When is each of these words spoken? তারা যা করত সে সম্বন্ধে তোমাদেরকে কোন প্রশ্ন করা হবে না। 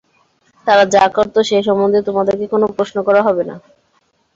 তারা 0.67 0.83
যা 0.93 1.03
করত 1.15 1.35
সে 1.49 1.57
সম্বন্ধে 1.67 1.99
তোমাদেরকে 2.07 2.45
কোন 2.53 2.63
প্রশ্ন 2.77 2.97
করা 3.07 3.21
হবে 3.27 3.43
না। 3.49 3.55